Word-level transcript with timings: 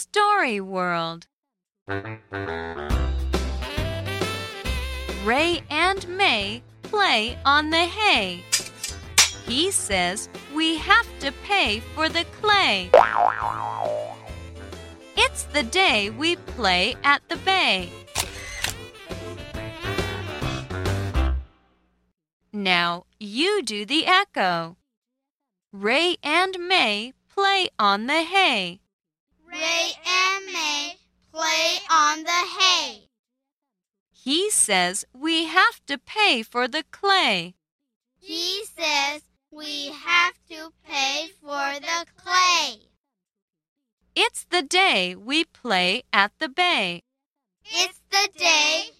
Story 0.00 0.62
World. 0.62 1.26
Ray 5.24 5.60
and 5.68 6.08
May 6.08 6.62
play 6.80 7.38
on 7.44 7.68
the 7.68 7.84
hay. 7.84 8.42
He 9.44 9.70
says 9.70 10.30
we 10.54 10.78
have 10.78 11.06
to 11.18 11.32
pay 11.44 11.80
for 11.94 12.08
the 12.08 12.24
clay. 12.40 12.88
It's 15.18 15.42
the 15.52 15.64
day 15.64 16.08
we 16.08 16.36
play 16.36 16.96
at 17.04 17.20
the 17.28 17.36
bay. 17.36 17.92
Now 22.54 23.04
you 23.18 23.62
do 23.62 23.84
the 23.84 24.06
echo. 24.06 24.78
Ray 25.74 26.16
and 26.22 26.56
May 26.58 27.12
play 27.28 27.68
on 27.78 28.06
the 28.06 28.22
hay. 28.22 28.80
Ray 29.60 29.92
and 30.06 30.46
May 30.46 30.96
play 31.30 31.78
on 31.90 32.22
the 32.22 32.42
hay. 32.58 33.10
He 34.10 34.50
says 34.50 35.04
we 35.12 35.44
have 35.44 35.84
to 35.86 35.98
pay 35.98 36.42
for 36.42 36.66
the 36.66 36.84
clay. 36.90 37.56
He 38.18 38.64
says 38.64 39.20
we 39.50 39.88
have 39.88 40.34
to 40.48 40.72
pay 40.82 41.28
for 41.42 41.78
the 41.78 42.06
clay. 42.16 42.88
It's 44.14 44.44
the 44.44 44.62
day 44.62 45.14
we 45.14 45.44
play 45.44 46.04
at 46.10 46.32
the 46.38 46.48
bay. 46.48 47.02
It's 47.64 48.00
the 48.10 48.28
day 48.38 48.90